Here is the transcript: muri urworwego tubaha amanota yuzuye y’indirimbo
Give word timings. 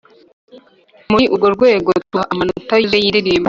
muri 1.11 1.25
urworwego 1.33 1.89
tubaha 2.07 2.27
amanota 2.33 2.73
yuzuye 2.77 3.01
y’indirimbo 3.03 3.39